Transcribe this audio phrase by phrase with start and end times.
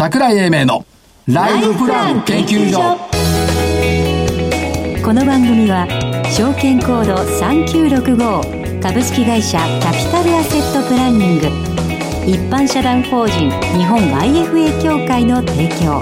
[0.00, 0.86] 桜井英明の
[1.26, 2.96] ライフプラン研究所。
[5.04, 5.86] この番組は
[6.24, 11.48] 証券コード3965株式会社キャピタルアセットプランニング
[12.26, 16.00] 一般社団法人日本 IFA 協会の提供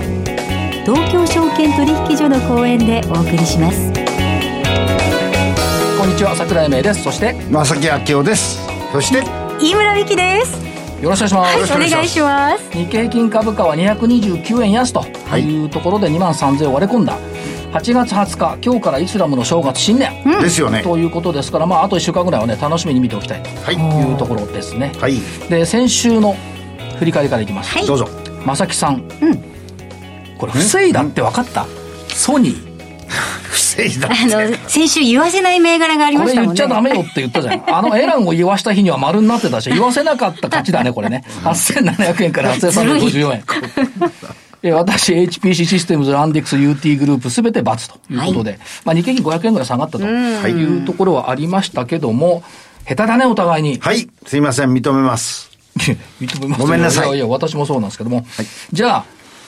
[0.84, 3.92] 東京証券取引所の講演でお送りします。
[5.98, 7.02] こんにちは桜井英明です。
[7.02, 8.60] そして正木明夫です。
[8.92, 9.24] そして
[9.60, 10.67] 飯村美希です
[11.00, 12.70] よろしくお願いします、はい、お願いします。
[12.72, 15.04] 日経平均株価は229円安と
[15.36, 15.64] い。
[15.64, 17.16] うところで2万3000円割れ込んだ。
[17.72, 20.82] 8月20日今日からイスラムの正月新年、うん、ですよね。
[20.82, 26.34] ということですから、まあ、あと1週間ぐらいはね楽しみに見ておきたいというところですね、はい、で先週の
[26.98, 28.08] 振り返りからいきます、はい、どうぞ。
[28.44, 29.08] 正木さん、うん、
[30.38, 31.66] これ不正だって分かった、
[32.08, 32.68] ソニー
[34.66, 36.60] 先週言わせない銘柄がありましたもんね。
[36.60, 37.74] これ言っちゃダメよって言ったじゃん。
[37.74, 41.24] あのエランを言わした日には丸になってたし、言わせなかった勝ちだね、これね。
[41.44, 43.44] 8700円から8354円。
[44.62, 52.42] え私、HPC システムズ、ランディックス、UT グループ、すべて×ということで、はい、まあ、日経平均500円ぐらい下がったというところはありましたけども、
[52.84, 53.78] 下手だね、お互いに。
[53.78, 55.50] はい、すいません、認めます。
[55.78, 57.06] 認めますごめんなさい。
[57.06, 58.16] いやいや、私もそうなんですけども。
[58.16, 59.04] はい、じゃあ、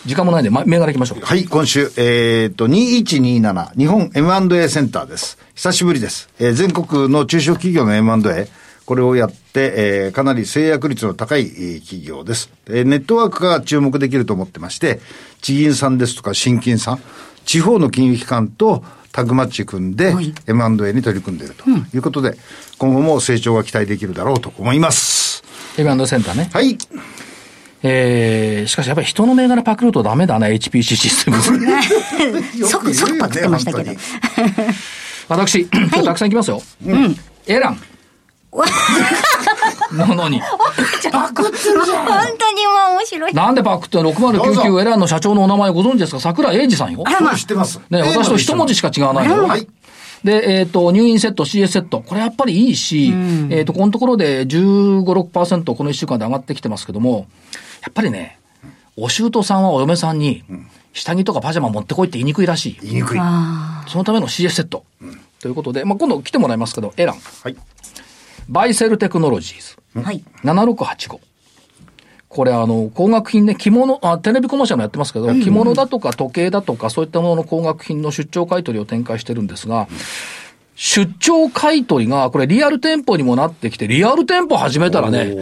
[0.06, 1.20] 時間もないんで、ま、銘柄いきましょう。
[1.20, 5.39] はい、今週、えー、っと、2127、日本 M&A センターです。
[5.55, 6.31] 久しぶりです。
[6.39, 8.48] えー、全国の中小企業の M&A、
[8.87, 11.47] これをやって、えー、かなり制約率の高い、
[11.81, 12.51] 企業です。
[12.67, 15.01] えー、ネットワークが注目できると思ってまして、
[15.43, 17.03] 地銀さんですとか新金さん、
[17.45, 20.15] 地方の金融機関とタグマッチ組んで、
[20.47, 22.37] M&A に取り組んでいるということで、うん、
[22.78, 25.45] 今後も成長が期待できるだろうと思います。
[25.77, 26.48] M&A センターね。
[26.53, 26.78] はい。
[27.83, 31.53] えー、しかしやっぱり人の銘柄パクるとダメだね、HPC システムズ。
[32.69, 33.92] 即、即パクってましたけど。
[35.28, 36.62] 私、今日たくさんいきますよ。
[36.84, 37.17] うん。
[37.47, 37.81] エラン。
[39.92, 40.41] なのに。
[41.12, 42.06] パクってるじゃん。
[42.06, 43.33] 本当にもう面白い。
[43.33, 46.20] なんでパクって6099エランの社長のお名前ご存知ですか？
[46.20, 47.05] 桜井英二さんよ。
[47.06, 47.81] あら、まあ、知ってます。
[47.91, 49.47] ね、私と一文字しか違わないよ。
[49.47, 49.66] はい。
[50.25, 52.03] で、えっ、ー、と、入院セット、CS セット。
[52.03, 57.25] これやっぱりいいし、うん、えっ、と、このところで15、6%この1週間で上がってきてますけども、や
[57.89, 58.39] っぱりね、
[58.97, 60.45] お姑さんはお嫁さんに、
[60.93, 62.79] 下着とかパジャマ持ってこいって言いにくいらしい。
[62.83, 63.21] 言いにくい。
[63.89, 64.85] そのための CS セット。
[65.01, 67.17] うん、ということで、まあ、今度来てもらいますけど、エラン。
[67.17, 67.57] はい。
[68.49, 70.03] バイセルテクノロジーズ。
[70.03, 70.23] はい。
[70.45, 71.21] 7685。
[72.29, 79.89] これあの、工学品ね、着物、あ、テレビコマーシャルもやってますけど、着物だとか時計だとか、そういったものの工学品の出張買取を展開してるんですが、
[80.77, 85.37] 出張買取が、これリアル店舗にもなってきて、リアル店舗始めたらね、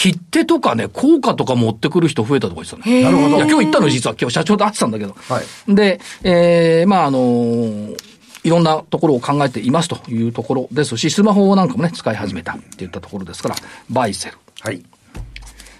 [0.00, 3.02] 切手とかね、効果とか持ってくる人増えたとか言ってたね。
[3.02, 3.36] なるほど。
[3.36, 5.14] いや、今日行ったの実は今日社長と会ってたんだけど。
[5.28, 5.74] はい。
[5.74, 7.96] で、ええー、まああのー、
[8.42, 13.56] いろんなところを考えていますというところですし、スマホなんかもね、使い始めたっていったところですから、
[13.90, 14.38] バイセル。
[14.62, 14.82] はい。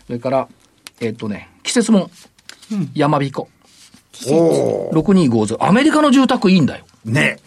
[0.07, 0.49] それから、
[1.01, 2.11] えっ、とね、季節も
[2.71, 3.49] うん、山彦。
[4.13, 5.65] 6250。
[5.65, 6.85] アメリカの住宅いいんだよ。
[7.07, 7.39] ね。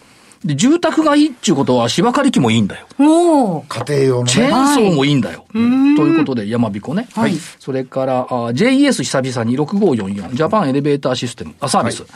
[0.44, 2.86] で、住宅がいいっていうことは芝刈り機もいいんだよ。
[2.98, 5.46] お家庭用の、ね、チェーンソーもいいんだよ。
[5.52, 7.08] はい、ということで、山彦ね。
[7.14, 7.34] はい。
[7.58, 12.02] それから、JES 久々に6544、ジャパンエレベーターシステム、あ、サービス。
[12.02, 12.10] はい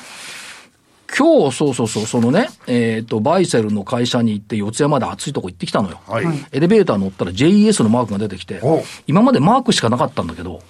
[1.17, 5.99] 今日、そうそうそう、そのね、えっ、ー、と、バイセルの会社に行って、四谷まで暑いとこ行ってきたのよ。
[6.07, 8.61] はい、エレベーター乗ったら JES のマークが出てきて、
[9.07, 10.61] 今までマークしかなかったんだけど、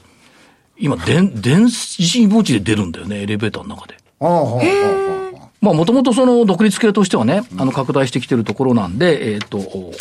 [0.78, 3.96] 今、電、電子文字で出るんだよね、エレベーターの中で。
[5.68, 9.92] まあ、もともとその独立系としてはね、あの、拡大してきてるところなんで、えっ、ー、と、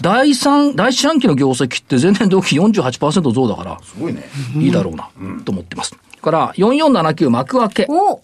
[0.00, 4.24] 第三、第四半期の業績って前年同期48%増だから、すごいね。
[4.56, 5.10] いいだろうな、
[5.44, 5.96] と思ってます。
[6.22, 7.86] から、4479幕開け。
[7.88, 8.20] お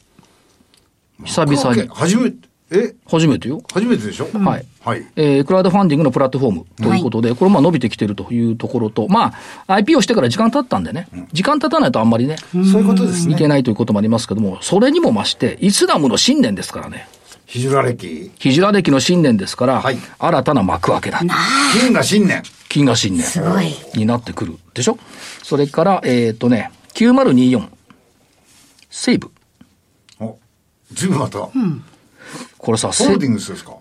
[1.24, 1.88] 久々に。
[1.88, 2.94] 初めて、え？
[3.06, 3.62] 初めてよ。
[3.72, 4.28] 初めてでしょ？
[4.38, 4.66] はい。
[4.80, 5.06] はい。
[5.16, 9.34] えー、クラウドファンディングのプラットフォームということで、はい、これまあ伸びてきてるというところと、ま
[9.66, 13.34] あ、IP をしてから時間経ったんでね、うん、時間経たないとあんまりね、そういうことですね。
[13.34, 17.08] いけないということもありますけども、それにも増して、イスラムの新年ですからね。
[17.46, 21.20] ヒジュラ歴ヒジュラ歴の新年ですから、はい、新たな幕開けだ。
[21.78, 22.42] 金が新年。
[22.70, 23.22] 金が新年。
[23.26, 23.74] すごい。
[23.94, 24.98] になってくるでしょ？
[25.42, 27.68] それから、えっ、ー、とね、9024。
[28.88, 29.30] セーブ。
[30.18, 30.38] お、
[30.92, 31.48] ずいぶんまた。
[31.54, 31.84] うん。
[32.62, 33.72] これさ、ホールディングスですか？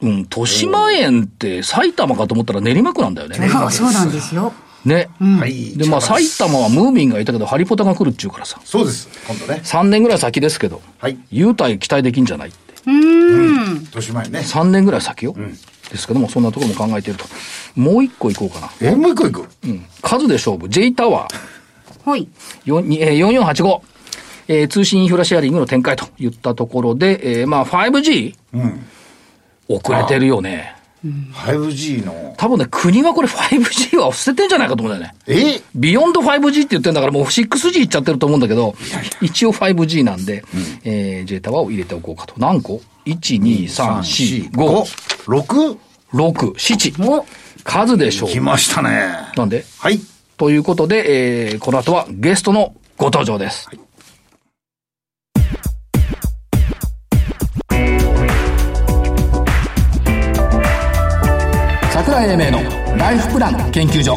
[0.00, 3.36] うん、豊島園って埼玉かと思ったら練馬区なんだよね。
[3.70, 4.52] そうなんですよ。
[4.84, 5.10] ね。
[5.20, 5.76] はい。
[5.76, 8.60] で、まあ、埼玉はムーミンがいたけど、ハリポタが来るっちゅうからさ。
[8.64, 9.08] そうです。
[9.28, 9.60] 今度ね。
[9.62, 10.82] 3年ぐらい先ですけど。
[10.98, 11.18] はい。
[11.30, 12.74] 優待期待できんじゃないって。
[12.86, 13.74] うん。
[13.82, 14.40] 豊島園ね。
[14.40, 15.34] 3年ぐらい先よ。
[15.36, 15.52] うん。
[15.52, 17.26] ですけども、そんなところも考えていると。
[17.76, 18.70] もう一個いこうかな。
[18.80, 19.46] え、もう一個いく？
[19.64, 19.84] うん。
[20.00, 20.68] 数で勝負。
[20.68, 22.10] J タワー。
[22.10, 22.26] はい。
[22.64, 23.82] 4485。
[24.48, 28.34] えー、通信インフラシェアリングの展開といったところで、えー、まあ 5G?
[28.54, 28.86] うん。
[29.68, 30.76] 遅れてるよね。
[31.04, 32.34] 5G の。
[32.36, 35.18] 多分ね、国はこれ 5G は捨ててんじゃないかと思うんだよね。
[35.26, 35.60] え？
[35.74, 38.76] ビヨンド 5G って言ってんだからもう 6G いっちゃってると思うんだけど、
[39.20, 40.44] 一応 5G なんで、
[40.84, 42.34] えー、J タワーを入れておこうかと。
[42.38, 44.84] 何個 ?1、2、3、4、5、
[45.26, 45.78] 6?
[46.12, 47.24] 6、7。
[47.64, 48.28] 数でしょう。
[48.28, 49.12] 来ましたね。
[49.36, 49.64] なんで？
[49.78, 49.98] はい。
[50.36, 53.68] ということで、えー、この後はゲストのご登場です。
[62.04, 64.16] 桜井英明のライフプラン研究所。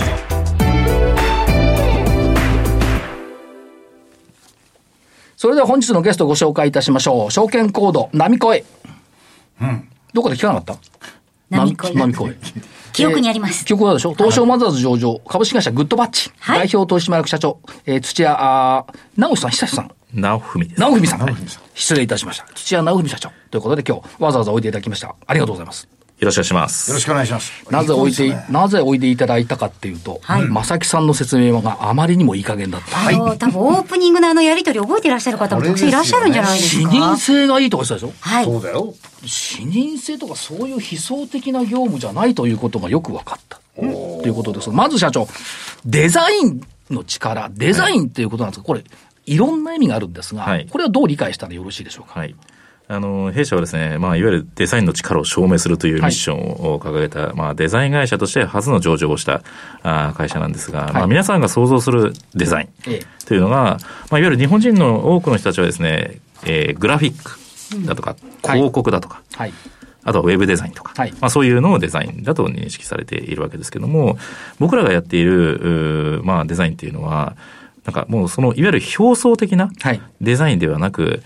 [5.38, 7.32] それでは本日のゲストをご紹介いたしましょう。
[7.32, 8.66] 証券コード波越。
[9.62, 9.90] うん。
[10.14, 10.78] どこで聞かなかった？
[11.50, 11.94] 波越。
[11.94, 12.38] 波越。
[12.94, 13.66] 記憶にあります。
[13.66, 14.14] 記憶はでしょ？
[14.16, 16.60] 東証マザーズ上場、株式会社グッドバッチ、はい。
[16.68, 20.80] 代表取締役社長、えー土屋、あー直さん、久志さん、直文です。
[20.82, 21.38] 直文さん。
[21.74, 22.46] 失礼いたしました。
[22.56, 23.30] 土屋直文社長。
[23.52, 25.14] ということで今日、わざわざおいでいただきました。
[25.28, 25.90] ありがとうございます。
[26.18, 26.90] よろしくお願いします。
[26.92, 27.52] よろしくお願いします。
[27.70, 33.10] なぜおいで、いい子ですねなぜおいでいただいたかっていうと、正木さんの説明があまりにもいい加減だった。
[33.10, 36.90] あの、多分オープニングのあのやりとり覚えていらっしゃる方もたくさんいらっしゃるんじゃないですか。
[36.90, 38.28] 視認性がいいとか言ってたでしょ？
[38.28, 38.46] はい。
[38.46, 38.94] そうだよ。
[39.26, 43.60] 視認性とかそういう悲壮的な業務じゃないということがよく分かった。
[43.76, 44.70] ということです。
[44.70, 45.28] まず社長、
[45.86, 48.84] デザインの力、デザインっていうことなんですが、これ、
[49.26, 52.20] いろんな意味があるんですが、はいこれはどう理解したらよろしいでしょうか？
[52.22, 52.36] はい。
[52.88, 59.42] あの、弊社はですね、まあ、いわゆるデザインの力を証明するというミッションを掲げた、まあ、デザイン会社として初の上場をした
[59.82, 63.26] あー会社なんですが、まあ、皆さんが想像するデザインええ。
[63.26, 67.40] というのが、まあ、いわゆる日本人の多くの人たちはですね、えーグラフィック
[67.88, 68.58] だとか、はい。
[68.60, 69.54] 広告だとか、はい。
[70.04, 71.12] あとはウェブデザインとか、はい。
[71.14, 74.20] まあ、そういうのをデザインだと認識されているわけですけども、
[74.60, 77.36] 僕らがやっている、まあ、デザインっていうのは、
[77.86, 80.02] なんかもうその、いわゆる表層的なはい。
[80.22, 81.24] デザインではなく、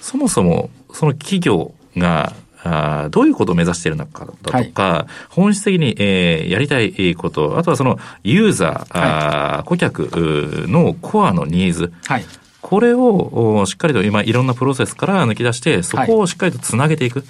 [0.00, 2.32] そもそもその企業が、
[2.62, 12.24] あーどういうことを目指しているのかだとか、本質的に、えーやりたいこと、あとはそのユーザー、あー顧客のコアのニーズ、はい。
[12.60, 17.24] これをおしっかりと今いろんなプロセスから抜き出して、そこをしっかりとつなげていく。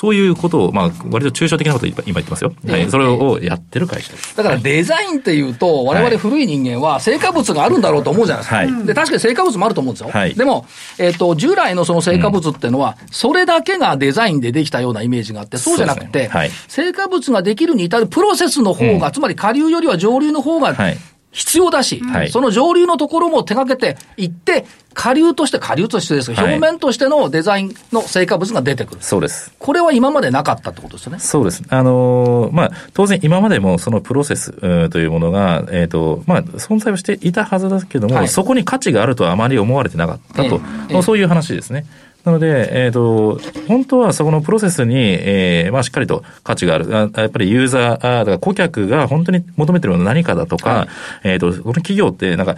[0.00, 2.54] そういうことを、まあ、割と抽象的なことを今今言ってますよ。
[2.66, 2.90] はええい。
[2.90, 4.34] それをやってる会社です。
[4.34, 8.56] だからデザインっていうと、我々古い人間は成果物があるんだろうと思うじゃないですか。
[8.56, 10.08] はいで、確かに成果物もあると思うんですよ。
[10.08, 10.64] はいでも、
[10.98, 20.96] えっ、と、従来のその成果物っていうのは、それだけがデザインでできたようなイメージがあって、そうじゃなくて、ねはい成果物ができるに至るプロセスの方が、つまり下流よりは上流の方がはい
[21.32, 29.00] 必要だし、はいその上流のところも手掛けていって、下流として、下流としてですけど、はい表面としてのデザインの成果物が出てくる。
[29.00, 29.52] そうです。
[29.58, 31.20] これは今までなかったってことですよね。
[31.20, 31.62] そうです。
[31.68, 34.52] あのーまあ、当然今までもそのプロセス
[34.90, 40.56] というものが、えっ、と、まあ、存在はしていたはずだけども、はいそこに価値があるとはあまり思われてなかったと、えええ
[40.90, 41.86] えまあそういう話ですね。
[42.24, 46.94] なので、えっ、と、本当はそこのプロセスに、えーまあ、しっかりと価値がある。
[46.94, 50.88] あやっぱりユーザー、あだから顧客が本当に求めてるのは何かだとか、はい
[51.24, 52.56] えっ、と、この企業って、なんか、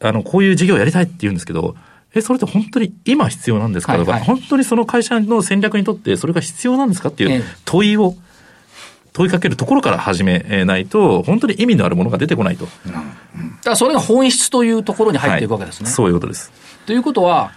[0.00, 1.76] あの、こういう事業やりたいって言うんですけど、
[2.14, 8.14] え、それって本当に今必要なんですかとか、はいはい本当にその会社の戦略にとってそれが必要なんですかっていうええ問いを
[9.12, 12.66] 問いかけるところから始めないと、本当に意味のあるものが出てこないと。
[12.66, 15.86] だからそれが本質というところに入っていくわけですね。
[15.86, 16.52] はいそういうことです。
[16.84, 17.52] ということは、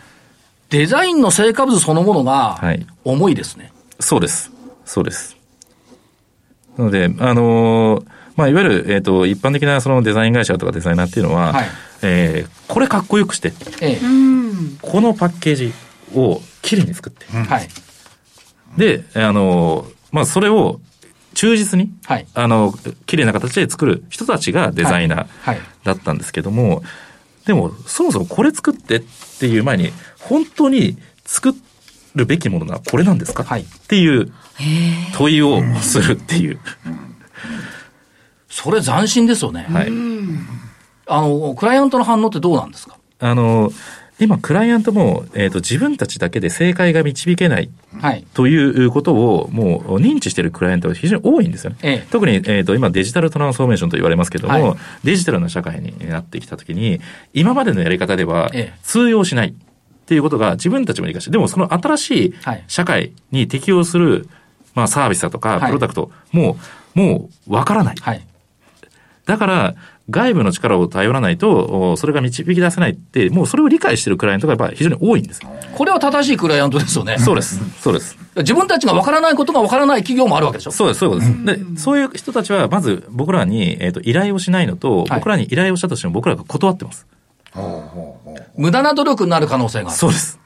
[0.70, 3.72] デザインの成果物そのものがはい重いですね。
[4.00, 4.52] そうです。
[4.86, 5.38] そうです。
[6.78, 8.06] なので、あのー
[8.36, 11.66] まあ、いわゆる、えっ、と、一般的なそのデザイン会社とかデザイナーっていうのは、はい
[12.02, 14.00] えーこれかっこよくして、ええ。
[14.82, 15.74] このパッケージ
[16.16, 17.68] をきれいに作って、はい。
[18.78, 20.80] で、あのーまあ、それを
[21.34, 22.74] 忠実に、はいあの、
[23.08, 25.60] 綺麗な形で作る人たちがデザイナーはい。
[25.84, 26.84] だったんですけども、
[27.46, 29.04] でも、そもそもこれ作ってっ
[29.40, 31.54] ていう前に、本当に作
[32.16, 34.32] るべきものはこれなんですか、はいっていう
[35.14, 36.60] 問いをするっていう。
[38.50, 39.68] それ斬新ですよね。
[39.70, 39.90] はい。
[41.08, 42.98] あの、クライアントの反応ってどうなんですか？
[43.20, 43.72] あの、
[44.20, 47.70] 今、クライアントも、えっ、と、自分たちだけで正解が導けない
[48.02, 48.26] はい。
[48.34, 51.78] ということを、もう認知しているクライアントが非常に多いんですよね。
[51.84, 57.00] ええ特に、えっ、と、今デジタルトランスフォーメーションと言われますけども、はいデジタルな社会になってきたときに、
[57.34, 59.56] 今までのやり方ではええ通用しない
[60.10, 64.28] っていうことが自分たちも理解して、でもその新しいはい社会に適応する、
[64.74, 66.58] まあサービスだとか、はいプロダクト、も
[66.96, 67.96] う、もうわからない。
[68.02, 68.26] はい。
[69.28, 69.76] だから、
[70.10, 75.42] 外部の力を頼らないと、おそれが導き出せないって、もうそれを理解しているクライアントがやっぱり非常に多いんです。
[75.76, 77.20] これは正しいクライアントですよね。
[77.20, 77.60] そうです。
[77.80, 78.18] そうです。
[78.38, 80.72] 自分たちがわからないことがわからない企業もあるわけでしょ？
[80.72, 81.74] そうです、そういうことです。
[81.76, 87.06] で、そういう人たちは、まず僕らに、えっ、と、依頼をしないのと、はい僕らに依頼をしたとしても僕らが断ってます。
[88.58, 89.98] 無駄な努力になる可能性がある。
[89.98, 90.40] そうです。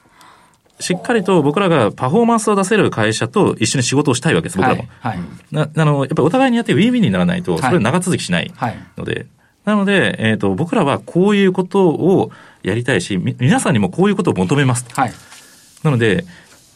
[0.80, 4.84] しっかりと僕らがパフォーマンスを出せる会社と一緒に仕事をしたいわけです、僕らも。
[5.00, 5.18] はい。
[5.52, 9.26] なあの、やっぱりお互いにやってウィンウィンにならないと、いそれは長続きしないはいので、
[9.64, 12.30] なので、えっ、と、僕らはこういうことを
[12.62, 14.84] やりたいし、み皆さんにもこういうことを求めます。
[14.94, 15.12] はい。
[15.82, 16.24] なので、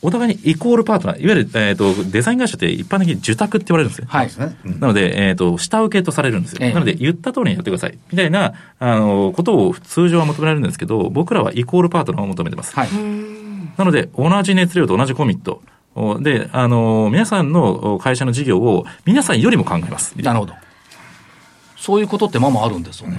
[0.00, 4.06] お互いにイコールパートナー、いわゆる、えっ、と、デザイン会社って一般的に受託って言われるんですよ。
[4.08, 4.30] はい。
[4.64, 6.58] なので、えっ、と、下請けとされるんですよ。
[6.60, 7.98] ええなので、言った通りにやってください。
[8.12, 12.74] みたいな、あの、ことを通常は求められるんですけど、僕らはイコールパートナーを求めてます。
[12.74, 12.88] はい。
[13.76, 15.62] なので、同じ熱量と同じコミット。
[15.94, 20.14] おで、あの、皆さんのお会社の事業を皆さんよりも考えます。
[20.16, 20.54] なるほど。
[21.78, 23.18] そういうことってまあまああるんですよね。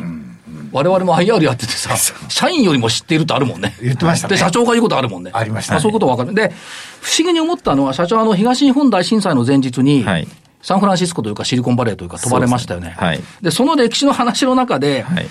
[0.72, 1.96] 我々も IR やっててさ、
[2.30, 3.76] 社員よりも知っているとあるもんね。
[3.82, 5.32] 言ってましたねで、社長が言うことあるもんね。
[5.34, 6.34] ありましたねあそういうことわかる。
[6.34, 6.52] で、
[7.02, 10.28] 不思議に思ったのは、社長あの、東日本大震災の前日に、はい
[10.62, 12.90] サンフランシスコというかシリコンバレーというか飛ばれましたよね。
[12.90, 15.26] ですねはいで、その歴史の話の中で、はい。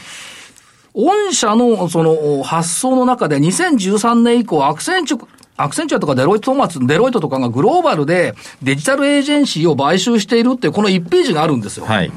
[0.95, 11.85] 御社のその発想の中で2013年以降、アクセンチュ、アクセンチュアとかデロイト・トーマツ、デロイトとかがグローバルでデジタルエージェンシーを買収しているっていうこの1ページがあるんですよ。
[11.85, 12.11] はい。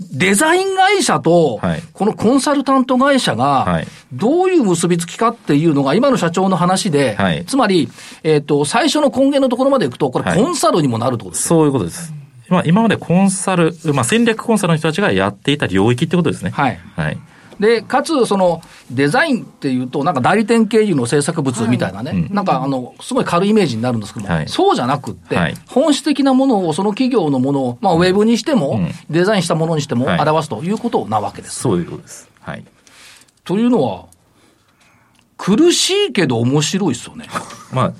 [0.00, 7.88] デザイン会社とはい、このコンサルタント会社はがい、どういう結びつきかっていうのが、今の社長の話ではい、つまり、
[8.22, 11.48] えっと、最初の根源のところまでいくと、これはいコンサルにもなるってことですよ。
[11.48, 12.12] そういうことです。
[12.48, 16.50] まあ、今までコンサル、まあ、戦略コンサルの人たちがやっていた領域ってことですね。
[16.50, 16.80] はい。
[16.96, 17.18] はい。
[17.60, 31.60] で、かつ、その、デザインっていうと、なんか代理店経由の制作物みたいなね、うんなんか、あの、すごい軽いイメージになるんですけども、はいそうじゃなくって、はい本質的なものを、その企業のものを、まあ、ウェブにしても、うんデザインしたものにしても、はい表すということなわけです。
[31.60, 32.28] そういうことです。
[32.40, 32.64] はい。
[33.44, 34.06] というのは、
[35.36, 37.26] 苦しいけど面白いですよね。
[37.72, 37.92] まあ、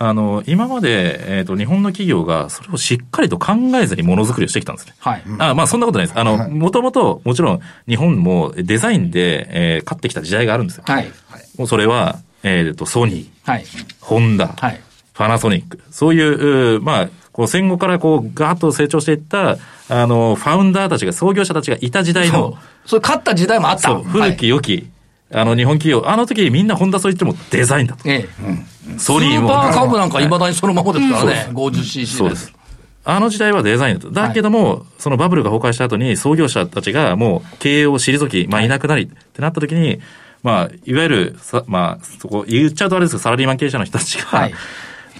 [0.00, 4.94] あの、今まで、えっ、と、日本の企業がそれをしっかりと考えずにものづくりをしてきたんですね。
[4.98, 5.22] はい。
[5.38, 6.18] あまあ、そんなことないです。
[6.18, 10.84] あの、もともと、もちろん、日本もデザインで、えー勝ってきた時代があるんですよ。
[10.86, 11.10] はい。
[11.56, 13.64] もうそれは、えっ、と、ソニー、はい。
[14.00, 14.80] ホンダ、はい。
[15.14, 15.80] パナソニック。
[15.90, 23.88] そういう、うーまあ、こう戦後からこう、ガーッと成長していった、あの、ファウンダーたちが、創業者たちがいた時代の、それ勝った時代もあった。
[23.88, 24.88] そう、古き良き、
[25.32, 28.08] あの、日本企業、あの時みんなホンダそう言ってもデザインだと。
[28.08, 28.28] ええ。
[28.96, 29.48] ソニーも。
[29.48, 31.48] スーパーカブなんか未だにそのままですからね。
[31.52, 32.52] 50cc そうです。
[33.04, 34.10] あの時代はデザインだと。
[34.10, 40.00] だけども、そのバブルが崩壊した後に創業者たちがもう経営を退き、まあいなくなりってなった時に、
[40.42, 44.54] まあ、いわゆるさ、まあ、そこ、言っちゃうとあれですけど、サラリーマン経営者の人たちが、はい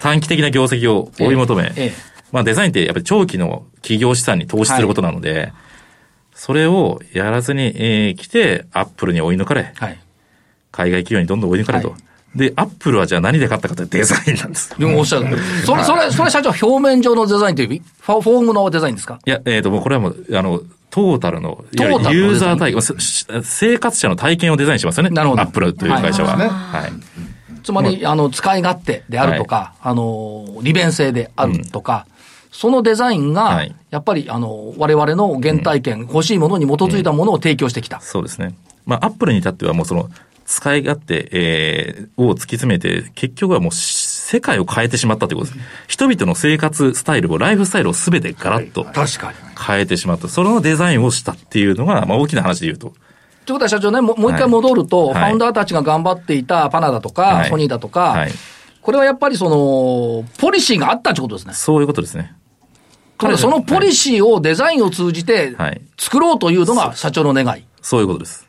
[0.01, 1.93] 短期的な業績を追い求め、ええええ
[2.31, 5.53] まあデザインってやっぱり長期の企業資産に投資することなので、
[6.35, 9.99] それをやらずに、えー来て、アップルに追い抜かれ、はい。
[10.71, 11.97] 海外企業にどんどん追い抜かれと。
[12.35, 14.79] はいで、アップルはじゃあ何で買ったかってデザインなんです。
[14.79, 15.39] でもおっしゃる。
[15.65, 17.83] それ、それ、それ社長、表面上のデザインという意味？
[18.01, 19.19] フォフォームのデザインですか？
[19.25, 25.11] いや、えっ、と、もうこれはもう、あの、トータルの、ルユーザー体験、す生活者の体験をデザインしますよね？
[25.11, 26.37] なるほどアップルという会社は。
[26.37, 26.93] はいはい。
[27.63, 32.07] つまり、あの、使い勝手であるとか、あの、利便性であるとか、
[32.53, 38.01] そのデザインがはい、やっぱり、あの、我々の原体験、欲しいものに基づいたものを提供してきた。
[38.01, 38.55] そうですね。
[38.85, 40.11] まあ、アップルに至ってはもうその、
[40.49, 45.67] 使い勝手、えーを突き詰めて、結局はもう世界を変えてしまったということです。
[45.89, 49.37] 人々の生活スタイルを、ライフスタイルをすべてガラッと確かに。
[49.61, 50.29] 変えてしまった。
[50.29, 52.95] そのデザインをしたっていうのが、まあ、大きな話で言うと。
[53.45, 58.33] ということは社長ね、もう一回戻ると、はいファウンダーたちが頑張っていたパナダとか、はいソニーだとか、はい。
[58.81, 61.53] これはやっぱりその、ポリシーがあったってことですね。
[61.53, 62.35] そういうことですね。
[63.19, 67.65] ただそのポリシーをデザインを通じてはい作ろうというのが社長の願い。
[67.83, 68.48] そういうことです。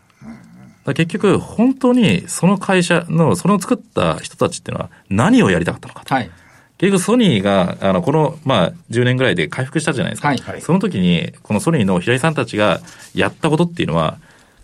[0.93, 6.13] 結局、本当にその会社の、その作った人たちっていうのは何をやりたかったのかと。
[6.13, 6.31] はい。
[6.77, 10.29] 結局ソニーが、あの、この、まあ、10年ぐらいで回復したじゃないですか。
[10.29, 12.79] はいその時に、このソニーの平井さんたちが
[13.13, 14.17] やったことっていうのは、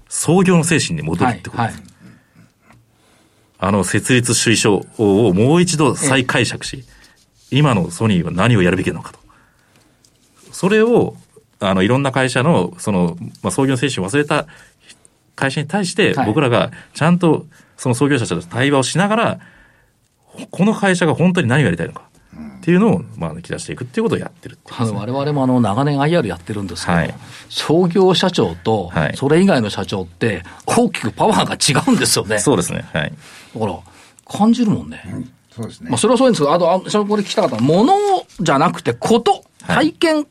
[0.08, 1.50] 創業の精神に戻るはいって。
[1.50, 1.76] ことです。
[1.78, 1.84] はい。
[3.58, 6.86] あの、設立推奨をもう一度再解釈し、
[7.52, 9.20] 今のソニーは何をやるべきなのかと。
[10.52, 11.16] それを、
[11.60, 14.48] あの、いろんな会社の、その、まあ、創業の精神を忘れた
[15.36, 17.46] 会社に対して、はい僕らがちゃんと
[17.78, 19.40] その創業者と対話をしながら、
[20.52, 22.04] この会社が本当に何をやりたいのか
[22.58, 27.14] っていうのを、まあ、抜き出していくっていうことをやってるっていうあの、我々もあの、長年 IR やってるんですけど、はい
[27.50, 32.40] 創業社長とは、いそれ以外の社長って、大きくパワーが違うんですよね。
[32.40, 32.86] そうですね。
[32.92, 33.14] はい。
[33.54, 33.80] だから、
[34.26, 35.04] 感じるもんね。
[35.52, 35.98] そうですねまあ、。
[35.98, 37.94] それはそうですけど、あと、あそれこれ聞きたかったのは、もの
[38.40, 40.28] じゃなくて、こと、はい体験はい。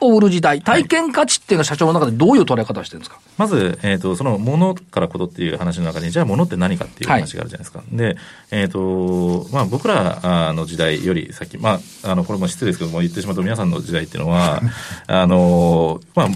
[0.00, 3.18] を売る時代、体験価値っていうのは社長の中でどういう捉え方をしてるんですか？
[3.38, 7.82] まず、えっ、と、その、ものからことっていう話の中に、じゃあ、ものって何かっていう話があるじゃないですか。
[7.90, 8.16] で、
[8.50, 14.60] えっ、と、まあ、僕らあの時代より先、まあ、あの、これも失礼ですけども、言ってしまうと皆さんの時代っていうのは、
[15.06, 16.28] あの、まあ、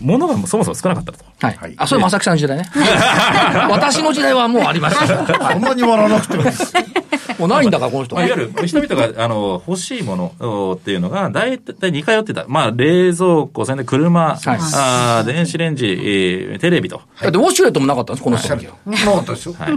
[0.00, 1.24] 物がそもそも少なかったと。
[1.40, 1.56] はい。
[1.56, 2.68] はいあ、それ正木さんの時代ね。
[3.70, 5.06] 私の時代はもうありました。
[5.52, 6.74] そんなに笑わなくてもいいです。
[7.38, 8.14] もうないんだから、この人。
[8.14, 12.44] まあ、いわゆる人々があの欲しいものおっていうのが大体似通ってた。
[12.48, 17.02] まあ、冷蔵庫、それで車、はいあー電子レンジ、えーテレビと。
[17.20, 18.74] だってウォシュレットもなかったんです、この人だけは。
[18.86, 19.54] なかったですよ。
[19.58, 19.72] はい。
[19.74, 19.76] っ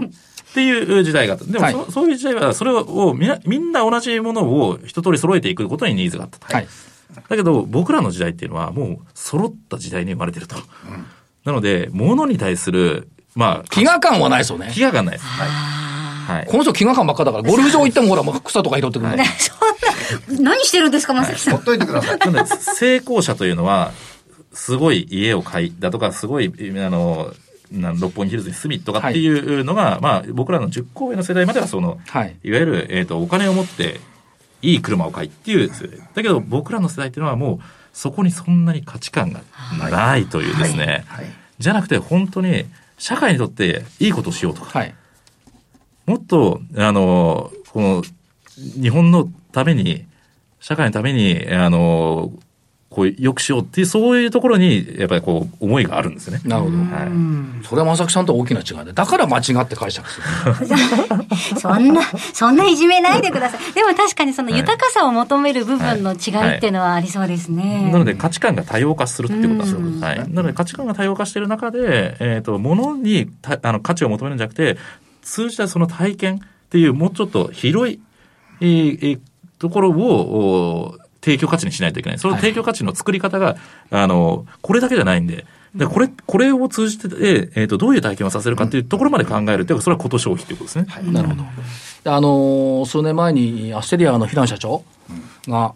[0.54, 1.46] ていう時代があった。
[1.46, 6.54] でも、はいそそういう時代は、それをみんな、みんな同じものを一通り揃えていくことにニーズがあったと。
[6.54, 6.68] はい。
[7.16, 10.56] だけど、僕らの時代っていうのは、もう揃った時代に生まれてると。
[11.44, 14.72] なので、物に対する、まあ、飢餓感はないですよね。
[14.74, 15.26] 気がかんないです。
[15.26, 15.50] はい。
[15.50, 19.26] はいこの人飢餓感ばっかだから、ゴルフ場行ってもほら、もう草とか拾ってくるんだ。
[19.26, 21.56] そんな、何してるんですか、まさきさん？
[21.56, 22.20] ほっといてください。
[22.76, 23.94] 成功者というのは、
[24.54, 27.34] すごい家を買いだとか、すごい、あの、
[27.72, 32.36] な六本木ヒルズに住みとかっていうのが、まあ、僕らの10個上の世代までは、その、はい。
[32.44, 34.00] いわゆる、えっ、と、お金を持って、
[34.62, 35.70] いい車を買いっていう、
[36.14, 37.60] だけど僕らの世代っていうのはもう、
[37.94, 39.42] そこにそんなに価値観が
[39.90, 41.26] ないというですね、はい。
[41.60, 42.66] じゃなくて本当に、
[42.98, 44.94] 社会にとっていいことをしようとか、はい。
[46.06, 48.04] もっと、あの、この、
[48.56, 50.06] 日本のために、
[50.60, 52.34] 社会のために、あの、
[52.90, 56.42] こう、良くしようっていう、そういうところに、やっぱりこう、思いがあるんですよね。
[56.44, 56.78] なるほど。
[56.78, 56.84] は
[57.62, 57.66] い。
[57.66, 58.94] それは正木さんとは大きな違いで。
[58.94, 60.26] だから間違って解釈する。
[61.60, 62.02] そんな、
[62.34, 63.74] そんないじめないでください。
[63.74, 67.92] でも確かにその豊かさを求める部分の違いっていうのはありそうですね。
[67.92, 70.08] なので価値観が多様化するっていうことなんですよ。
[70.08, 70.18] はい。
[70.18, 74.78] なので価値観が多様化している中で、えっ、と、物にたあの価値を求めるんじゃなくて、
[75.22, 78.00] 通じたその体験っていうもうちょっと広い、
[78.62, 79.20] えーえー
[79.60, 82.20] ところをお提供価値にしないといけない。
[82.20, 83.56] その提供価値の作り方が、
[83.92, 85.46] あの、これだけじゃないんで、
[85.76, 91.12] でこれ、これを通じて、えっ、と、どういう体験をさせるかっていうところまで考えるっていうか、それはこと消費っていうことですね。
[91.12, 91.44] なるほど。
[92.04, 94.84] であのー数年前にアステリアの平野社長
[95.48, 95.74] が、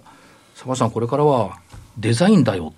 [0.55, 1.57] 坂下さん、これからは
[1.97, 2.73] デザインだよ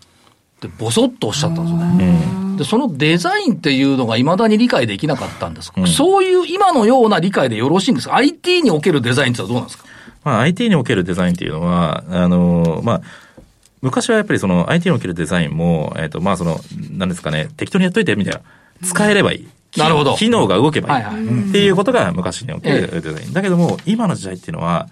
[0.57, 2.57] ってボソッとおっしゃったんですよね。
[2.57, 5.71] で、そのデザインっていうのが未だに理解できなかったんです。
[5.77, 9.85] うんそういう今のような理解でよろしいんですか ?IT におけるデザインってどうなんですか？
[10.25, 13.01] まあ、IT におけるデザインっていうのは、あの、まあ、
[13.81, 16.59] 昔はやっぱりその IT におけるデザインも、えっ、と、まあその、
[16.91, 18.41] なんですかね、適当にやっといてみたいな。
[18.83, 19.47] 使えればいい。
[19.77, 21.03] なるほど機能が動けばいい。
[21.03, 23.33] はいはいっていうことが昔におけるデザイン。
[23.33, 24.89] だけども、今の時代っていうのは、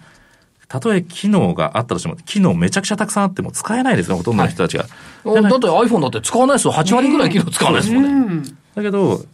[0.68, 4.84] たとえ機能があったとしても、機能めちゃくちゃたくさんあっても使えないですよ、ほとんどの人たちが。
[4.84, 6.72] だって iPhone だって使わないですよ。
[6.72, 8.50] 8割ぐらい機能使わないですもんね。
[8.76, 9.24] だけど、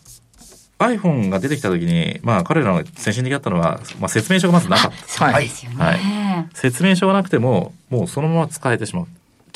[0.81, 5.25] iPhone が出てきた時に、まあ彼らの先進的だったのは、まあ説明書がまずなかった。
[5.27, 5.45] はい。
[5.45, 5.77] ですよね。
[5.77, 6.01] はい
[6.55, 9.07] 説明書がなくても、もうそのまま使えてしまう。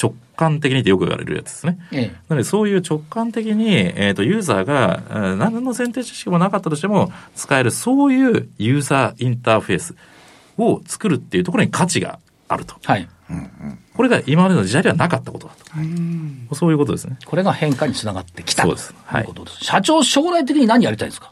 [0.01, 1.79] 直感的にってよく言われるやつですね。
[1.93, 9.95] ええなので、そういう直感的に、えっ、と、ユーザーが、えー何の前提知識もなかったとしても、使える、そういうユーザーインターフェース
[10.59, 12.75] を作るっていうところに価値があると。
[12.83, 13.09] はい。
[13.95, 15.55] これが今までの時代ではなかったことだ
[16.49, 16.55] と。
[16.55, 17.17] そういうことですね。
[17.25, 18.65] これが変化につながってきた。
[18.65, 19.65] そうですはいということです。
[19.65, 21.31] 社長、将来的に何やりたいですか？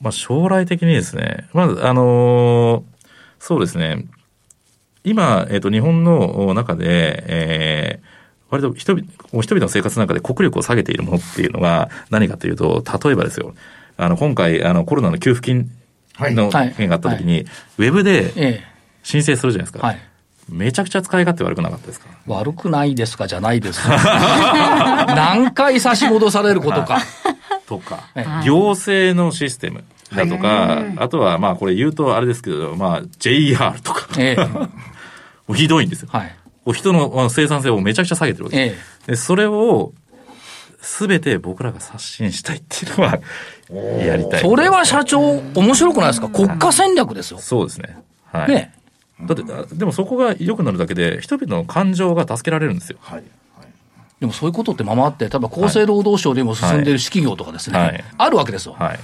[0.00, 2.82] まあ、将来的にですね、まず、あのー
[3.38, 4.04] そうですね、
[5.02, 8.10] 今、えっ、と、日本の中で、えー
[8.50, 9.06] 割と人々、
[9.42, 13.54] 人々の生活の中で国力を下げているものっていうのが何かというと、例えばですよ、
[13.96, 15.70] あの、今回、あの、コロナの給付金
[16.18, 17.42] のはい件があった時に、
[17.78, 18.64] ウェブでえ
[19.04, 19.78] 申請するじゃないですか。
[19.84, 19.98] えはい。
[20.50, 22.08] めちゃくちゃ使い勝手悪くなかったですか？
[22.26, 23.26] 悪くないですか？
[23.26, 23.96] じゃないですか。
[25.14, 27.00] 何回差し戻されることか。
[27.66, 29.84] とかええ、行政のシステム
[30.14, 34.68] だとか、あとは、まあ、これ言うとあれですけど、まあ、JR とか、ええ も
[35.50, 36.08] うひどいんですよ。
[36.12, 36.34] はい。
[36.64, 38.76] こう人の生産性をめちゃくちゃ下げてるわけです。
[39.06, 39.92] えでそれを、
[40.82, 43.18] すべて僕らが刷新したいっていうのは、
[44.04, 44.40] やりたい。
[44.40, 45.20] えそれは社長、
[45.54, 46.28] 面白くないですか？
[46.28, 47.38] 国家戦略ですよ。
[47.38, 47.96] そうですね。
[48.32, 48.48] はい。
[48.50, 48.72] ね
[49.26, 52.98] だって、あでもそこが良くなるだけで、人々の感情が助けられるんですよ。
[53.00, 53.22] はい。
[54.20, 58.74] でもそういうことってままあって、例えば厚生労働省でも進んでいる私企業とかですね、はいあるわけですよ。
[58.74, 58.98] はい。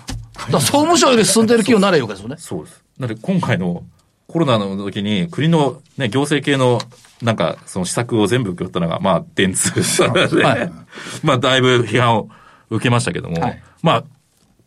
[0.52, 2.36] 総務省より進んでいる企業になればいいわけですよね。
[2.38, 2.84] そうです。
[3.00, 3.84] だって今回の
[4.26, 6.80] コロナの時に国のね、行政系の
[7.22, 10.72] なんかその施策を全部受け負ったのが、まあ、電通で、はい
[11.24, 12.28] まあ、だいぶ批判を
[12.68, 14.04] 受けましたけども、はいまあ、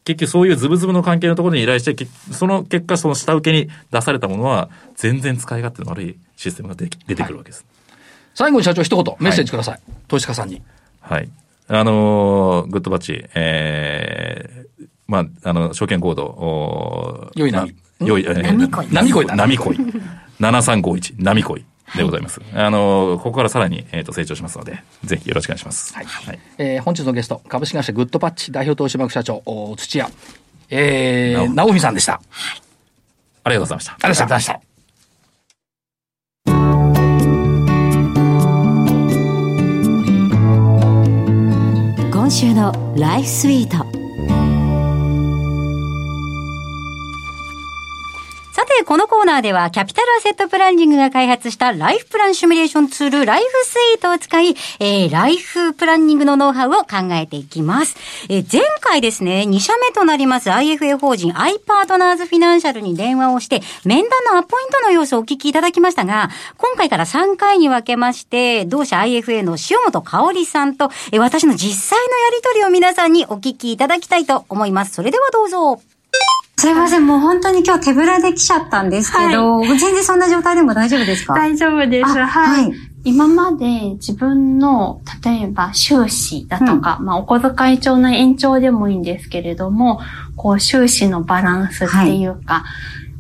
[0.10, 7.64] 結局そういうズブズブの関係のところに依頼して、けその結果その下請けに出されたものは、全然使い勝手の悪いシステムが出てくるわけです。
[8.34, 9.80] 最後に社長一言、メッセージください。
[10.08, 10.64] 投資家さんに。
[11.00, 11.30] はい。
[11.68, 19.78] あのーグッドバッチ、えー、まあ、あの、証券コード、良い波な良い、えー波恋波恋だ波恋。
[20.40, 22.42] 7351、波恋でございます。
[22.54, 25.94] あのーここからさらに、えっ、と、成長しますので、ぜひよろしくお願いします。
[25.94, 26.40] はいはい。
[26.58, 30.10] えー本日のゲスト、株式会社グッドパッチ代表取締役社長、お土屋、
[30.70, 32.14] えー、直美さんでした。
[32.14, 32.20] あ
[33.44, 33.92] ありがとうございました。
[33.96, 34.62] りがとうございました。
[42.12, 43.99] 今週のライフスイート
[48.80, 57.96] て、このコーナーでは、キャピタルアセットプランニングが開発したライフプランシミュレーションツール、ライフスイートを使い、えー、ライフプランニングのノウハウを考えていきます。
[58.30, 74.94] えー、前回ですね、2社目となります IFA 法人 i パートナーズフィナンシャルに電話をして、面談のアポイントの様子をお聞きいただきましたが、今回から3回に分けまして、同社 IFA の塩本香織さんと、えー、私の実際のやりとりを皆さんにお聞きいただきたいと思います。
[74.94, 75.89] それではどうぞ。
[76.60, 81.34] すいません、もう本当に今日手ぶらで来ちゃったんですけど、はい、全然そんな状態でも大丈夫ですか？
[81.34, 82.10] 大丈夫です。
[82.12, 82.66] はい。
[82.66, 82.74] はい、
[83.06, 90.02] 今まで自分の、例えば収支だとか、うん、まあお小遣い帳の延長でもいいんですけれども、
[90.36, 92.66] こう収支のバランスっていうか、は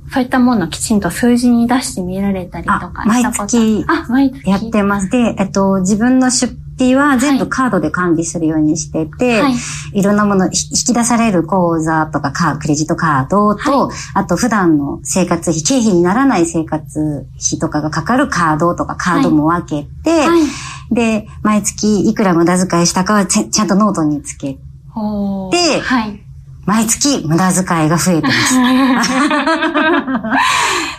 [0.10, 4.49] い、そういったものをきちんと数字に出してみられたりとか毎月、あ、毎月。
[4.49, 5.10] やってます。
[5.10, 9.53] で、えっと、自分の出費は全部カードで管理するようにしてて、はい、
[9.93, 10.51] いろんなもの、引
[10.87, 20.41] き出される口座とかカクレジットカードと、はい、あと普段の生活費、経費にならない生活費とかがかかるカードとかカードも分けて、はい、
[20.93, 24.59] で、毎月いくら無駄遣いしたかはちゃんとノートにつけて、
[26.65, 28.55] 毎月無駄遣いが増えてます。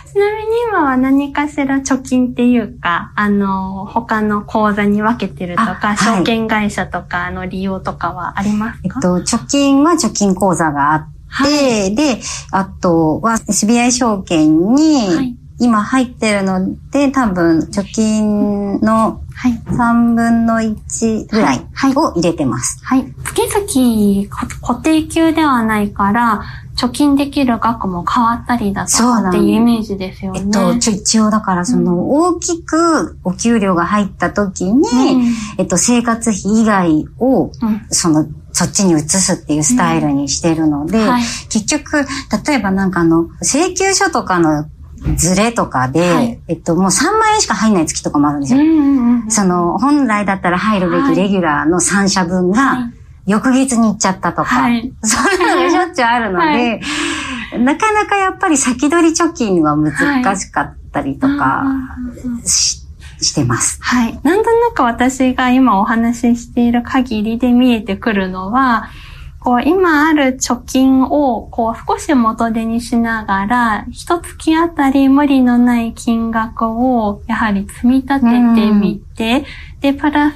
[0.11, 12.19] ちなみに今は何かしら貯金っていうか、あの、他の口座に分けてるとか、証券会社とかの利用とかはありますか、えっと、貯金は貯金口座があって、はい、で、
[12.51, 21.61] あとは SBI 証券に、今入ってるので、多分貯金の3分の1ぐらい
[21.95, 22.83] を入れてます。
[22.83, 22.99] はい。
[22.99, 26.43] はい、月々固定給ではないから、
[26.77, 30.41] 貯金できる額も変わったりだとかっていうイメージですよね。
[30.41, 35.23] えっと、一応だからその、大きくお給料が入った時に、うん、
[35.57, 37.51] えっと、生活費以外を、うん、
[37.89, 41.09] その、そっちに移すっていうスタイルにしてるので、うん。
[41.09, 42.05] はい、結局、
[42.47, 44.65] 例えばなんかあの、請求書とかの
[45.15, 48.61] ズレとかで、はい、えっと、もう3万円しか入んない月とかもあるんですよ。
[49.29, 59.93] その、本来だったら入るべきレギュラーの3社分が、はい翌月に行っちゃったとか、はい、 そういうのがしょっちゅうあるので、はい、なかなかやっぱり先取り貯金は難
[60.35, 61.63] しかったりとか
[62.45, 62.81] し,、
[63.19, 63.79] してます。
[63.81, 64.19] はい。
[64.23, 68.89] なんとなく私が今お話ししている限りで見えてくるのは、
[69.41, 79.43] こう、今ある貯金を、こう、少し元手にしながら、一月あたり無理のない金額を、やはり積み立ててみて、
[79.81, 80.35] で、プラス、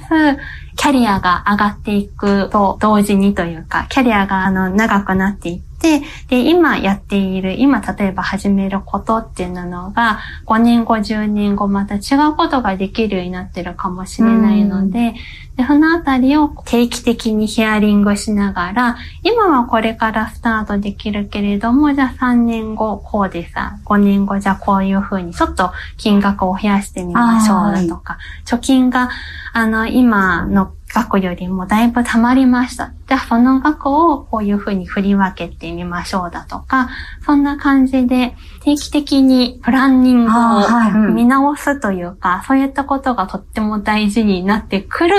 [0.75, 6.01] キャリアが上がっていくと同時にというか、キャリアがあの長くなっていって、で、
[6.49, 15.13] 今やっている、今例えば始めることっていうのが、5年後、10年後、また違うことができるようになってるかもしれないので、
[15.55, 29.09] で、そのあたりを定期的にヒアリングしながら、今はこれからスタートできるけれども、じゃあ3年後こうでさ、5年後じゃあこういうふうにちょっと金額を増やしてみましょうだとか、貯金が、
[29.53, 32.93] あの、今の額よりもだいぶ溜まりました。
[33.08, 36.89] じゃあその額をこういうふうに振り分けてみましょうだとか、
[37.25, 45.15] そんな感じで定期的にプランニングを見直すというか、そういったことがとっても大事になってくる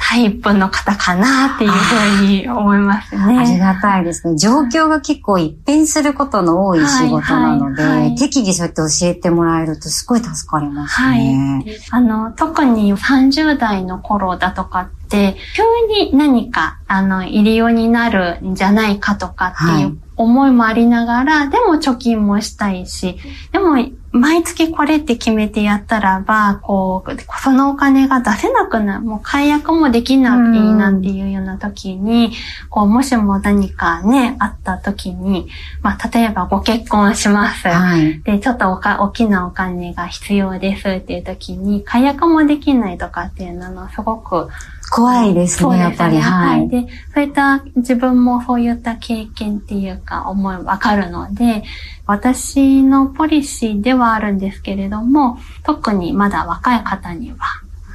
[0.00, 3.38] タイプの方かなっていうふうに思いますね。
[3.38, 4.38] ありがたいですね。
[4.38, 11.64] 状況が結構一変することの多い仕事なので、はいはいはい、適宜そうやって教えてもらえるとすごい助かりますね。
[11.66, 11.78] はい。
[11.90, 23.18] あの、特に30代の頃だとかって、急に何か、あの、入りようになるんじゃないかとかっていう思いもありながら、でも貯金もしたいし、
[23.52, 23.76] でも
[24.18, 30.38] 毎月これって決めてやったらば、こう、そのお金が出せなくなる、もう解約もできない
[30.74, 32.32] なんていうような時に、
[32.68, 35.48] こう、もしも何かね、あった時に、
[35.82, 37.68] まあ、例えばご結婚します。
[37.68, 44.48] はい、で、ちょっとおか、大きなお金が必要ですっていう時に、解約もできないとかっていうのはすごく、
[44.90, 46.18] 怖いですね、やっぱり。
[46.18, 46.68] はい。
[46.68, 51.62] で、そういった自分もそういった経験っていうか思いわかるので、
[52.06, 57.36] 私のポリシーではあるんですけれども、特にまだ若い方には、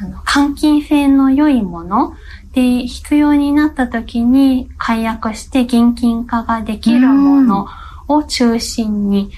[0.01, 2.13] あの、換金性の良いもの
[2.53, 7.67] で必要になった時に解約して現金化ができるもの
[8.07, 9.31] を中心に、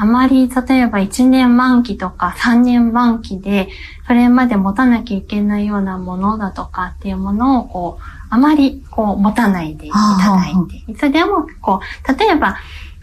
[0.00, 3.68] あまり、例えば1年満期とか3年満期で、
[4.06, 12.56] それまで持たなきゃいけないようなものだとかっていうものを、こう、あまり、こう、持たないでいただいて、いつでも、こう、例えば、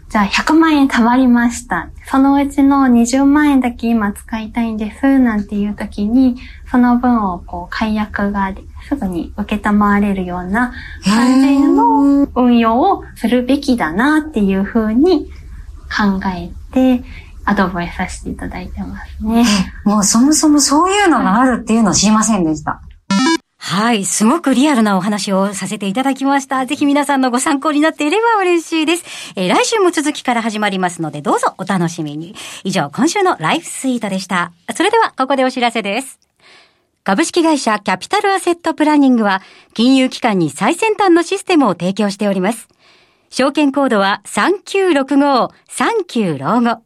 [0.08, 1.88] じゃあ100万円貯まりました。
[2.06, 6.36] そのうちの20万円だけ今使いたいんです、なんていう時に、
[6.68, 8.52] その分をこう解約が
[8.88, 10.72] すぐに受けたまわれるような
[11.04, 15.26] 感じの運用をするべきだなっていうふうに
[15.96, 16.59] 考えて、
[17.44, 19.44] アドバイスさせていただいてますね。
[19.84, 22.80] もうそもそもそういうのがあるっていうのを知りませんでした。
[23.62, 24.04] はい。
[24.04, 26.64] すごくリアルなお話をさせていただきました。
[26.66, 29.04] ぜひ皆さんのご参考になっていれば嬉しいです。
[29.36, 32.34] えー来週も続きから始まりますので、どうぞお楽しみに。
[32.64, 34.52] 以上、今週のライフスイートでした。
[34.74, 36.18] それでは、ここでお知らせです。
[37.04, 39.42] 株式会社キャピタルアセットプランニングは、
[39.74, 42.68] 金融機関に最先端のシステムを提供しております。
[43.32, 46.82] 証券コードは3965、39老後。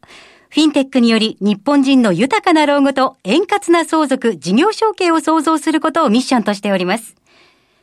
[0.49, 7.15] フィンテックにより日本人の豊かな老後と円滑な相続、事業承継を創造することをミッションとしております。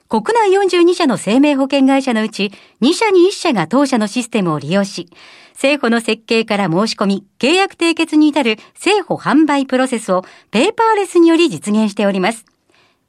[0.09, 5.09] 国内42社の生命保険会社のうち、2社に1社が当社のシステムを利用し、
[5.55, 10.23] 政府の設計から申し込み、契約締結に至る政府販売プロセスを
[10.53, 12.45] ペーパーレスにより実現しております。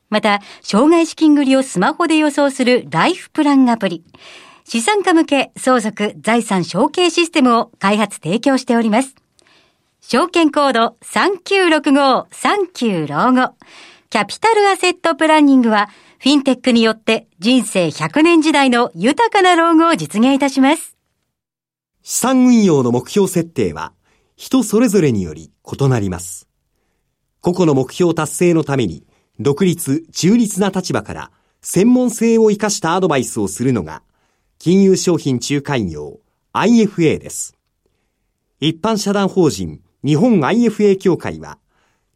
[0.09, 4.03] また、障害資金繰りをスマホで予想するライフプランアプリ、
[4.65, 9.15] 資産家向け相続財産承継システムを開発提供しております。
[10.01, 13.55] 証券コード3965-39老後。
[14.09, 20.95] キャピタルアセットプランニングは、フィンテックによって人生100年時代の豊かな老後を実現いたします。
[22.01, 23.93] 資産運用の目標設定は
[24.35, 26.47] 人それぞれにより異なります。
[27.41, 29.05] 個々の目標達成のために
[29.39, 34.03] 独立、中立な立場から専門性を生かしたアドバイスをするのが
[34.63, 36.21] 金融商品仲介業
[36.53, 37.57] IFA です。
[38.61, 41.57] 一般社団法人日本 IFA 協会は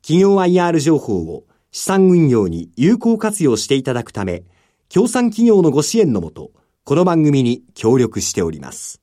[0.01, 4.45] 企業 IR 情報を資産運用に有効活用していただくため、
[4.87, 6.51] 協賛企業のご支援のもと、
[6.85, 9.01] この番組に協力しております。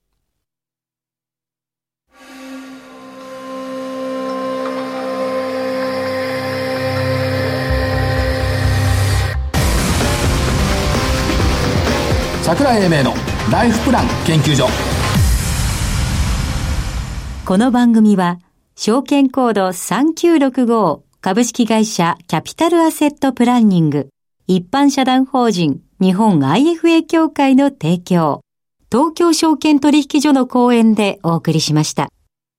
[12.42, 14.66] 桜井英明のライフプラン研究所
[17.44, 18.38] この番組は、
[18.74, 24.08] 証券コード3965株式会社キャピタルアセットプランニング
[24.46, 28.40] 一般社団法人日本 IFA 協会の提供、
[28.90, 32.08] 東京証券取引所の講演でお送りしました。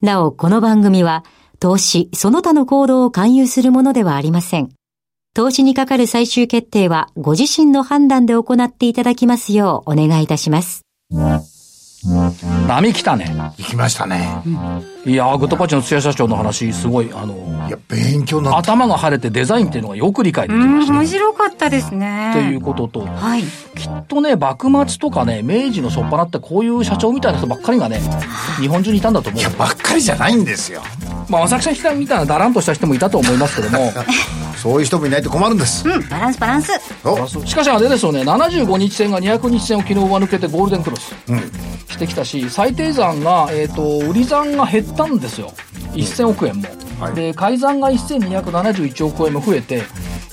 [0.02, 1.24] なお、この番組は、
[1.60, 4.75] 投資、その他の行動を勧誘するものではありません。
[5.36, 10.84] 投資にかかる最終決定は、ご自身の判断で行っていただきますようお願いいたします。
[12.68, 13.36] 波来たね。
[13.58, 14.95] 行きましたね。
[15.06, 17.36] いやー、グッドパッチの土屋社長の話、すごい、あの、
[17.68, 18.58] いや、勉強になった。
[18.58, 20.94] 頭が晴れてデザインっていうのがよく理解できうん、ました。
[20.94, 22.32] 面白かったですね。
[22.34, 23.44] ということと、はい。
[23.44, 28.02] きっとね、幕末とかね、明治の初っ端ってこういう社長みたいな人ばっかりがね、
[28.60, 29.50] 日本中にいたんだと思ういや、。
[29.52, 30.82] ばっかりじゃないんですよ。
[31.30, 33.92] まあ、浅草さんみたいなだらんとした人もいたと思いますけども、
[34.58, 35.88] そういう人もいないと困るんです。
[35.88, 36.72] うん、バランスバランス。
[37.04, 41.14] おしかしあれですよね、75日線が200日線を昨日上抜けてゴールデンクロス
[41.90, 45.54] してきたし、最低残が、えっ、と、売り残が減ったんですよ。
[45.94, 46.64] 1000億円も。
[47.00, 49.84] はいで、改ざんが1271億円も増えて、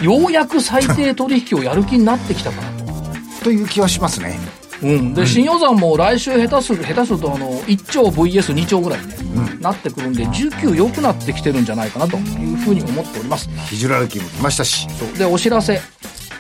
[0.01, 3.45] ようやく最低取引をやる気になってきたかなと。
[3.45, 4.39] という気はしますね。
[4.83, 9.15] うん、で、新予算も来週下手する、下手するとあの、1兆 VS2 兆ぐらいに、ね
[9.61, 13.49] なってくるんで、19良くなってきてるんじゃないかなというふうに思っております。
[13.71, 14.89] ひじらる気も来ましたし。
[14.99, 15.81] そうで、お知らせ。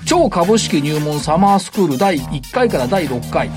[0.04, 3.50] 超株式入門サマースクール第1回から第6回。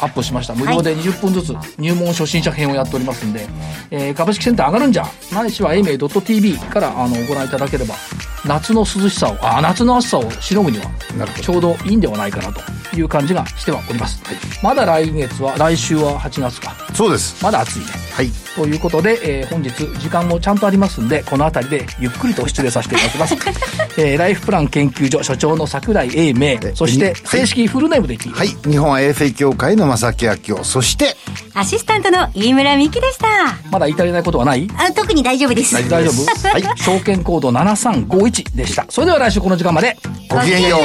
[0.00, 0.54] アップしました。
[0.54, 3.46] 無料で20分ずつ入門初心者編をやっておりますんで、
[3.90, 7.94] えー株式センター上がるんじゃ、ないしは a m e .tv からあのご覧いただければ、
[8.44, 10.84] 夏の涼しさを、あ、夏の暑さをしのぐには、
[11.16, 12.60] なるほどちょうどいいんではないかなと
[12.96, 14.20] いう感じがしてはおります。
[14.62, 16.74] まだ来月は、来週は8月か。
[16.94, 17.42] そうです。
[17.42, 17.86] まだ暑いね。
[18.12, 18.30] はい。
[18.54, 23.34] ということで、えー本日時間もちゃんとありますんでこの辺りでゆっくりと失礼させていただきます、
[24.00, 28.70] えーライフプラン研究所所長の桜井英明えそしてはい正式フルネームで言っていい、はい。
[28.70, 30.64] 日本 AFA 協会の正木明夫。
[30.64, 31.16] そして、
[31.54, 33.26] アシスタントの飯村美希でした。
[33.70, 34.66] まだ言い足りないことはない？
[34.78, 35.74] あ特に大丈夫です。
[35.90, 36.48] 大丈夫？
[36.48, 38.86] はい証券コード7351でした。
[38.88, 39.96] それでは来週この時間まで。
[40.28, 40.80] ごきげんよう。